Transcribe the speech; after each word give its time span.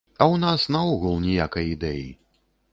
А 0.09 0.23
ў 0.27 0.35
нас 0.43 0.63
наогул 0.77 1.15
ніякай 1.27 1.71
ідэі. 1.77 2.09